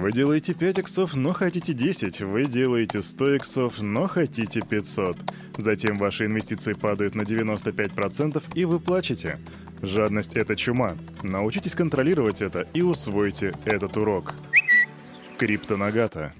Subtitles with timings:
[0.00, 2.20] Вы делаете 5 иксов, но хотите 10.
[2.20, 5.16] Вы делаете 100 иксов, но хотите 500.
[5.56, 9.38] Затем ваши инвестиции падают на 95% и вы плачете.
[9.82, 10.96] Жадность— это чума.
[11.24, 14.34] Научитесь контролировать это и усвойте этот урок.
[15.36, 16.32] Криптонагата.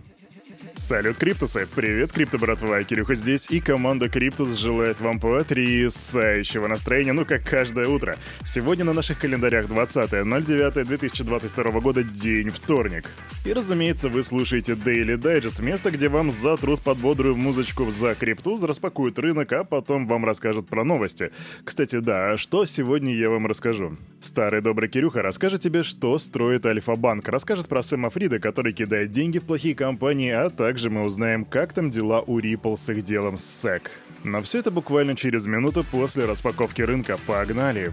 [0.79, 1.66] Салют, Криптусы!
[1.74, 7.88] Привет, Крипто братва, Кирюха здесь, и команда Криптус желает вам потрясающего настроения, ну как каждое
[7.88, 8.14] утро.
[8.45, 13.10] Сегодня на наших календарях 20.09.2022 года, день вторник.
[13.45, 18.62] И разумеется, вы слушаете Daily Digest, место, где вам затрут под бодрую музычку за Криптус,
[18.62, 21.32] распакуют рынок, а потом вам расскажут про новости.
[21.65, 23.96] Кстати, да, а что сегодня я вам расскажу?
[24.20, 29.38] Старый добрый Кирюха расскажет тебе, что строит Альфа-банк, расскажет про Сэма Фрида, который кидает деньги
[29.38, 33.36] в плохие компании, а также мы узнаем, как там дела у Ripple с их делом
[33.36, 33.82] с SEC.
[34.24, 37.18] Но все это буквально через минуту после распаковки рынка.
[37.26, 37.92] Погнали!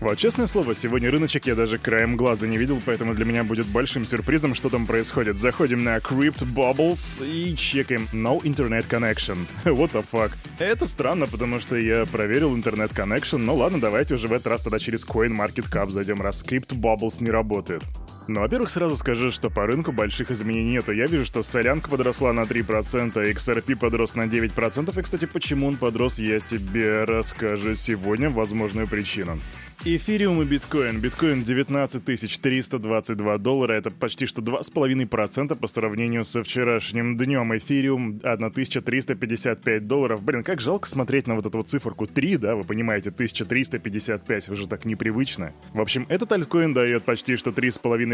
[0.00, 3.66] Вот честное слово, сегодня рыночек я даже краем глаза не видел, поэтому для меня будет
[3.66, 5.38] большим сюрпризом, что там происходит.
[5.38, 9.46] Заходим на Crypt Bubbles и чекаем No Internet Connection.
[9.64, 10.32] What the fuck?
[10.58, 14.62] Это странно, потому что я проверил интернет connection, но ладно, давайте уже в этот раз
[14.62, 17.82] тогда через CoinMarketCap зайдем, раз Crypt Bubbles не работает.
[18.26, 20.92] Ну, во-первых, сразу скажу, что по рынку больших изменений нету.
[20.92, 24.98] Я вижу, что солянка подросла на 3%, XRP подрос на 9%.
[24.98, 29.38] И, кстати, почему он подрос, я тебе расскажу сегодня возможную причину.
[29.86, 31.00] Эфириум и биткоин.
[31.00, 32.04] Биткоин 19
[32.40, 33.72] 322 доллара.
[33.74, 37.54] Это почти что 2,5% по сравнению со вчерашним днем.
[37.54, 40.22] Эфириум 1355 долларов.
[40.22, 44.66] Блин, как жалко смотреть на вот эту вот циферку 3, да, вы понимаете, 1355, уже
[44.68, 45.52] так непривычно.
[45.74, 48.13] В общем, этот альткоин дает почти что 3,5%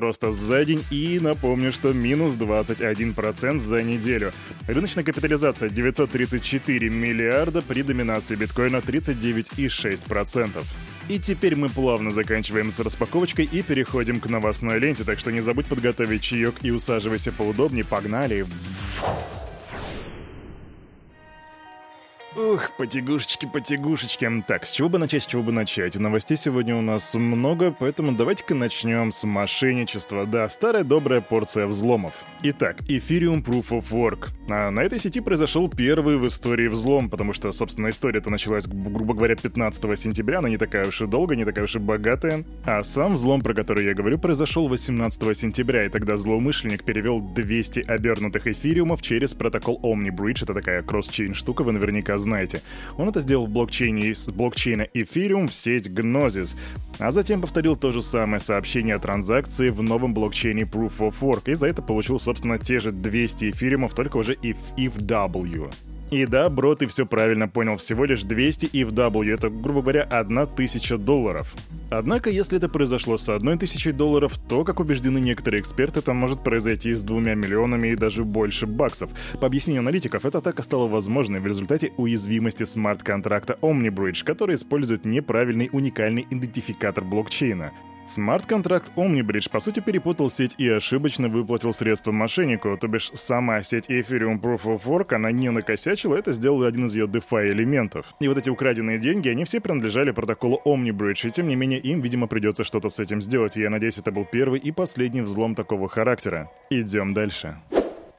[0.00, 0.84] роста за день.
[0.90, 4.32] И напомню, что минус 21% за неделю.
[4.66, 10.64] Рыночная капитализация 934 миллиарда при доминации биткоина 39,6%.
[11.08, 15.40] И теперь мы плавно заканчиваем с распаковочкой и переходим к новостной ленте, так что не
[15.40, 18.42] забудь подготовить чаек и усаживайся поудобнее, погнали.
[18.42, 19.37] Фух.
[22.36, 24.28] Ух, потягушечки, потягушечки.
[24.46, 25.96] Так, с чего бы начать, с чего бы начать?
[25.96, 30.26] Новостей сегодня у нас много, поэтому давайте-ка начнем с мошенничества.
[30.26, 32.12] Да, старая добрая порция взломов.
[32.42, 34.28] Итак, Ethereum Proof of Work.
[34.50, 39.14] А на этой сети произошел первый в истории взлом, потому что, собственно, история-то началась, грубо
[39.14, 42.44] говоря, 15 сентября, она не такая уж и долгая, не такая уж и богатая.
[42.64, 47.80] А сам взлом, про который я говорю, произошел 18 сентября, и тогда злоумышленник перевел 200
[47.88, 52.62] обернутых эфириумов через протокол OmniBridge, это такая кросс-чейн штука, вы наверняка знаете знаете.
[52.96, 56.56] Он это сделал в блокчейне из блокчейна Ethereum в сеть Gnosis,
[56.98, 61.50] а затем повторил то же самое сообщение о транзакции в новом блокчейне Proof of Work,
[61.50, 65.72] и за это получил, собственно, те же 200 эфириумов, только уже if, if W.
[66.10, 70.96] И да, бро, ты все правильно понял, всего лишь 200 EFW, это, грубо говоря, 1000
[70.96, 71.54] долларов.
[71.90, 76.42] Однако, если это произошло с одной тысячей долларов, то, как убеждены некоторые эксперты, это может
[76.42, 79.10] произойти с двумя миллионами и даже больше баксов.
[79.40, 85.68] По объяснению аналитиков, эта атака стала возможной в результате уязвимости смарт-контракта Omnibridge, который использует неправильный
[85.72, 87.72] уникальный идентификатор блокчейна.
[88.08, 93.90] Смарт-контракт Omnibridge по сути перепутал сеть и ошибочно выплатил средства мошеннику, то бишь сама сеть
[93.90, 98.06] Ethereum Proof of Work, она не накосячила, это сделал один из ее DeFi элементов.
[98.18, 102.00] И вот эти украденные деньги, они все принадлежали протоколу Omnibridge, и тем не менее им,
[102.00, 105.90] видимо, придется что-то с этим сделать, я надеюсь, это был первый и последний взлом такого
[105.90, 106.50] характера.
[106.70, 107.58] Идем дальше.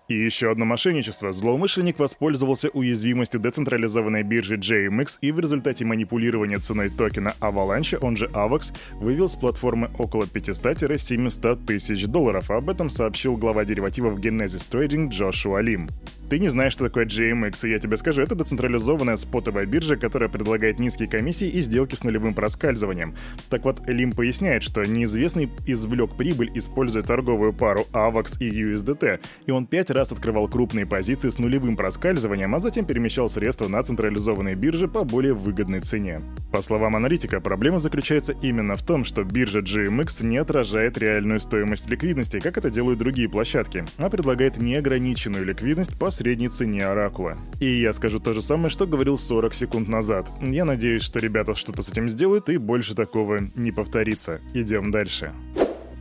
[0.09, 1.31] И еще одно мошенничество.
[1.31, 8.25] Злоумышленник воспользовался уязвимостью децентрализованной биржи JMX и в результате манипулирования ценой токена Avalanche, он же
[8.25, 12.49] AVAX, вывел с платформы около 500-700 тысяч долларов.
[12.49, 15.87] Об этом сообщил глава деривативов Genesis Trading Джошуа Лим.
[16.29, 20.29] Ты не знаешь, что такое GMX, и я тебе скажу, это децентрализованная спотовая биржа, которая
[20.29, 23.15] предлагает низкие комиссии и сделки с нулевым проскальзыванием.
[23.49, 29.51] Так вот, Лим поясняет, что неизвестный извлек прибыль, используя торговую пару AVAX и USDT, и
[29.51, 34.53] он пять раз открывал крупные позиции с нулевым проскальзыванием, а затем перемещал средства на централизованные
[34.53, 36.21] биржи по более выгодной цене.
[36.51, 41.89] По словам аналитика, проблема заключается именно в том, что биржа GMX не отражает реальную стоимость
[41.89, 47.37] ликвидности, как это делают другие площадки, а предлагает неограниченную ликвидность по средней цене Оракула.
[47.59, 50.29] И я скажу то же самое, что говорил 40 секунд назад.
[50.41, 54.41] Я надеюсь, что ребята что-то с этим сделают и больше такого не повторится.
[54.53, 55.31] Идем дальше.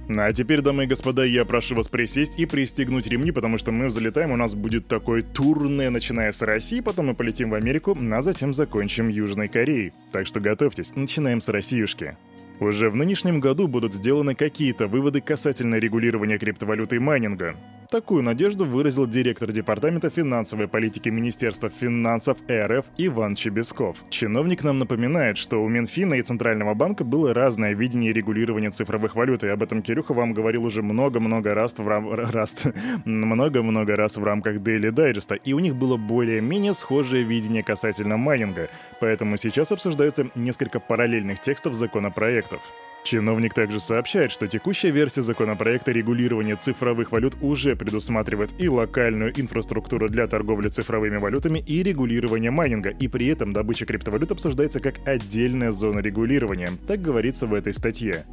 [0.08, 3.72] Ну, а теперь, дамы и господа, я прошу вас присесть и пристегнуть ремни, потому что
[3.72, 7.96] мы взлетаем, у нас будет такой турне, начиная с России, потом мы полетим в Америку,
[8.12, 9.92] а затем закончим Южной Кореей.
[10.10, 12.16] Так что готовьтесь, начинаем с Россиюшки.
[12.58, 17.54] Уже в нынешнем году будут сделаны какие-то выводы касательно регулирования криптовалюты и майнинга.
[17.90, 23.96] Такую надежду выразил директор Департамента финансовой политики Министерства финансов РФ Иван Чебесков.
[24.11, 29.43] Чиновник нам напоминает, что у Минфина и Центрального банка было разное видение регулирования цифровых валют,
[29.43, 32.11] и об этом Кирюха вам говорил уже много-много раз в рам...
[32.12, 32.67] раз...
[33.06, 38.69] много-много раз в рамках Daily Digest, и у них было более-менее схожее видение касательно майнинга,
[39.00, 42.61] поэтому сейчас обсуждаются несколько параллельных текстов законопроектов.
[43.04, 50.08] Чиновник также сообщает, что текущая версия законопроекта регулирования цифровых валют уже предусматривает и локальную инфраструктуру
[50.08, 55.70] для торговли цифровыми валютами, и регулирование майнинга, и при этом добыча криптовалют обсуждается как отдельная
[55.70, 56.70] зона регулирования.
[56.86, 58.26] Так говорится в этой статье.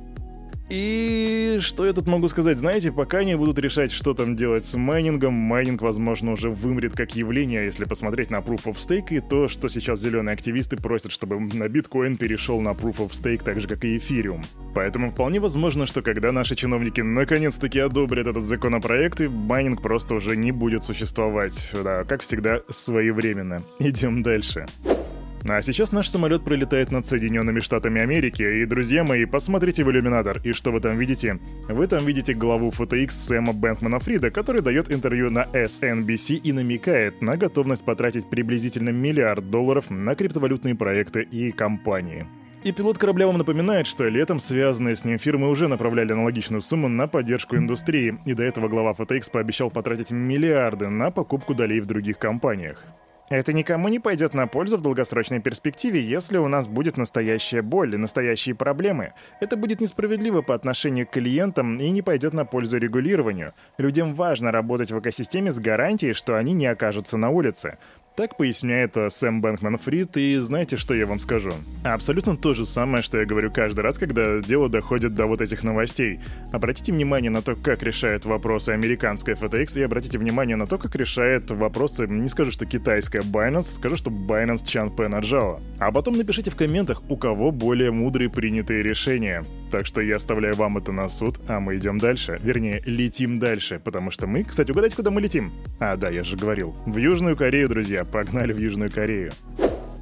[0.70, 2.58] И что я тут могу сказать?
[2.58, 7.16] Знаете, пока они будут решать, что там делать с майнингом, майнинг, возможно, уже вымрет как
[7.16, 11.12] явление, а если посмотреть на Proof of Stake и то, что сейчас зеленые активисты просят,
[11.12, 14.44] чтобы на биткоин перешел на Proof of Stake так же, как и Ethereum.
[14.74, 20.36] Поэтому вполне возможно, что когда наши чиновники наконец-таки одобрят этот законопроект, и майнинг просто уже
[20.36, 21.72] не будет существовать.
[21.74, 23.62] Да, как всегда, своевременно.
[23.80, 24.66] Идем дальше.
[25.48, 30.42] А сейчас наш самолет пролетает над Соединенными Штатами Америки, и, друзья мои, посмотрите в иллюминатор,
[30.44, 31.40] и что вы там видите?
[31.70, 37.22] Вы там видите главу FTX Сэма Бэнкмана Фрида, который дает интервью на SNBC и намекает
[37.22, 42.26] на готовность потратить приблизительно миллиард долларов на криптовалютные проекты и компании.
[42.64, 46.88] И пилот корабля вам напоминает, что летом связанные с ним фирмы уже направляли аналогичную сумму
[46.88, 51.86] на поддержку индустрии, и до этого глава FTX пообещал потратить миллиарды на покупку долей в
[51.86, 52.84] других компаниях.
[53.30, 57.96] Это никому не пойдет на пользу в долгосрочной перспективе, если у нас будет настоящая боль
[57.96, 59.14] и настоящие проблемы.
[59.40, 63.54] Это будет несправедливо по отношению к клиентам и не пойдет на пользу регулированию.
[63.80, 67.80] Людям важно работать в экосистеме с гарантией, что они не окажутся на улице.
[68.16, 71.52] Так поясняет э, Сэм Бэнкман Фрид, и знаете, что я вам скажу?
[71.84, 75.66] Абсолютно то же самое, что я говорю каждый раз, когда дело доходит до вот этих
[75.66, 76.22] новостей.
[76.54, 80.96] Обратите внимание на то, как решает вопросы американская FTX, и обратите внимание на то, как
[80.96, 85.60] решает вопросы, не скажу, что китайская Binance, скажу, что Binance Changpeng Аджао.
[85.80, 89.44] А потом напишите в комментах, у кого более мудрые принятые решения.
[89.74, 92.40] Так что я оставляю вам это на суд, а мы идем дальше.
[92.42, 94.46] Вернее, летим дальше, потому что мы...
[94.46, 95.52] Кстати, угадайте, куда мы летим?
[95.82, 96.74] А, да, я же говорил.
[96.86, 99.32] В Южную Корею, друзья, погнали в Южную Корею.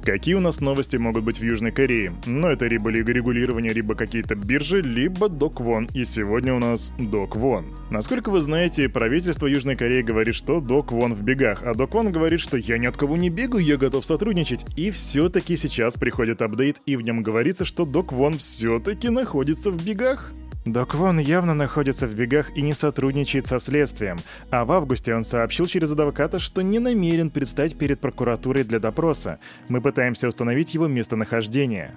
[0.04, 2.12] Какие у нас новости могут быть в Южной Корее?
[2.26, 5.88] Ну, это либо лига регулирования, либо какие-то биржи, либо Доквон.
[5.94, 7.72] И сегодня у нас Доквон.
[7.90, 12.58] Насколько вы знаете, правительство Южной Кореи говорит, что Доквон в бегах, а Доквон говорит, что
[12.58, 14.66] я ни от кого не бегаю, я готов сотрудничать.
[14.76, 20.32] И все-таки сейчас приходит апдейт, и в нем говорится, что Доквон все-таки находится в бегах.
[20.64, 24.18] Док Вон явно находится в бегах и не сотрудничает со следствием,
[24.50, 29.38] а в августе он сообщил через адвоката, что не намерен предстать перед прокуратурой для допроса.
[29.68, 31.94] Мы пытаемся установить его местонахождение.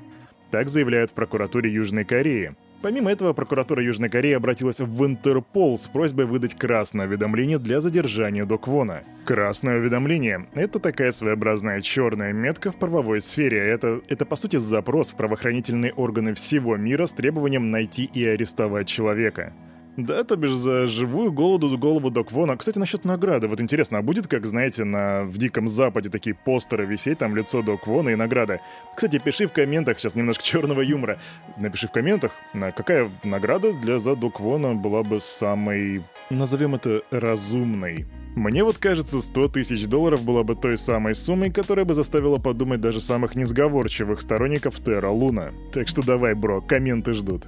[0.52, 2.56] Так заявляют в прокуратуре Южной Кореи.
[2.82, 8.46] Помимо этого, прокуратура Южной Кореи обратилась в Интерпол с просьбой выдать красное уведомление для задержания
[8.46, 9.02] Доквона.
[9.26, 13.58] Красное уведомление— это такая своеобразная черная метка в правовой сфере.
[13.58, 18.88] Это, это по сути запрос в правоохранительные органы всего мира с требованием найти и арестовать
[18.88, 19.54] человека.
[19.98, 22.56] Да, то бишь за живую голоду голову Док Вона.
[22.56, 23.48] Кстати, насчет награды.
[23.48, 27.64] Вот интересно, а будет, как, знаете, на в Диком Западе такие постеры висеть, там лицо
[27.64, 28.62] Док Вона и награда?
[28.96, 31.20] Кстати, пиши в комментах, сейчас немножко черного юмора.
[31.58, 38.06] Напиши в комментах, какая награда для за Док Вона была бы самой, назовем это, разумной.
[38.36, 42.82] Мне вот кажется, 100 тысяч долларов была бы той самой суммой, которая бы заставила подумать
[42.82, 45.54] даже самых несговорчивых сторонников Терра Луна.
[45.74, 47.48] Так что давай, бро, комменты ждут.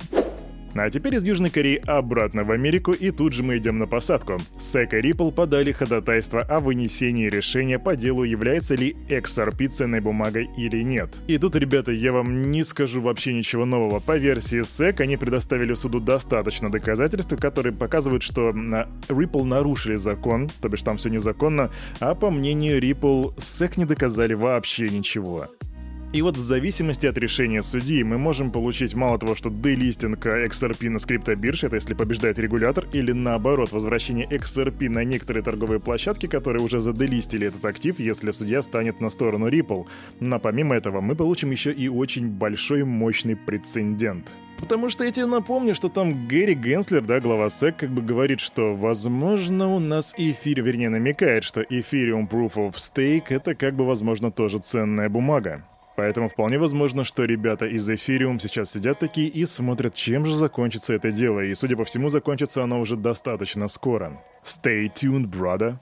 [0.75, 4.37] А теперь из Южной Кореи обратно в Америку, и тут же мы идем на посадку.
[4.57, 10.49] SEC и Ripple подали ходатайство о вынесении решения по делу, является ли XRP ценной бумагой
[10.57, 11.17] или нет.
[11.27, 13.99] И тут, ребята, я вам не скажу вообще ничего нового.
[13.99, 20.69] По версии SEC они предоставили суду достаточно доказательств, которые показывают, что Ripple нарушили закон, то
[20.69, 25.47] бишь там все незаконно, а по мнению Ripple, SEC не доказали вообще ничего.
[26.11, 30.89] И вот в зависимости от решения судьи мы можем получить мало того, что делистинг XRP
[30.89, 36.63] на скриптобирже, это если побеждает регулятор, или наоборот, возвращение XRP на некоторые торговые площадки, которые
[36.63, 39.85] уже заделистили этот актив, если судья станет на сторону Ripple.
[40.19, 44.31] Но помимо этого мы получим еще и очень большой мощный прецедент.
[44.59, 48.39] Потому что я тебе напомню, что там Гэри Генслер, да, глава SEC, как бы говорит,
[48.39, 53.85] что, возможно, у нас эфир, вернее, намекает, что Ethereum Proof of Stake— это как бы,
[53.85, 55.63] возможно, тоже ценная бумага.
[55.99, 60.93] Поэтому вполне возможно, что ребята из Ethereum сейчас сидят такие и смотрят, чем же закончится
[60.93, 61.41] это дело.
[61.41, 64.23] И, судя по всему, закончится оно уже достаточно скоро.
[64.41, 65.75] Stay tuned, brother.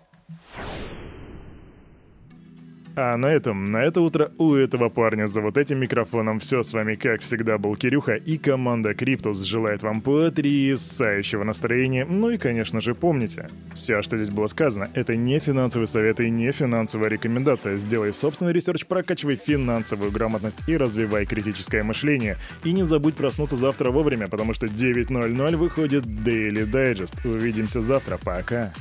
[2.99, 6.63] А на этом, на это утро у этого парня за вот этим микрофоном все.
[6.63, 12.05] С вами, как всегда, был Кирюха и команда Криптус желает вам потрясающего настроения.
[12.05, 16.31] Ну и, конечно же, помните, все, что здесь было сказано, это не финансовый совет и
[16.31, 17.77] не финансовая рекомендация.
[17.77, 22.37] Сделай собственный research, прокачивай финансовую грамотность и развивай критическое мышление.
[22.63, 27.29] И не забудь проснуться завтра вовремя, потому что 9.00 выходит Daily Digest.
[27.29, 28.17] Увидимся завтра.
[28.17, 28.73] Пока.